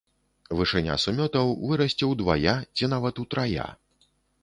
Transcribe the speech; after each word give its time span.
Вышыня 0.61 0.95
сумётаў 1.03 1.53
вырасце 1.73 2.11
ўдвая 2.15 2.57
ці 2.75 2.93
нават 2.97 3.15
утрая. 3.27 3.73